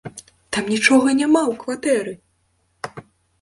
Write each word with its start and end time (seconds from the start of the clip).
Там 0.55 0.63
нічога 0.75 1.13
няма 1.19 1.43
ў 1.51 1.53
кватэры! 1.65 2.13